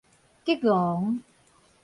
[0.45, 1.21] 激昂